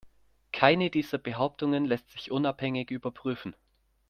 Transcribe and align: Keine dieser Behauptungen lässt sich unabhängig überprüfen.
Keine 0.51 0.89
dieser 0.89 1.19
Behauptungen 1.19 1.85
lässt 1.85 2.09
sich 2.09 2.31
unabhängig 2.31 2.89
überprüfen. 2.89 3.55